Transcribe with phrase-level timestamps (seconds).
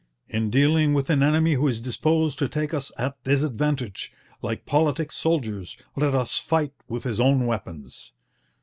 [0.27, 5.11] In dealing with an enemy who is disposed to take us at disadvantage, like politic
[5.11, 8.11] soldiers, let us fight with his own weapons.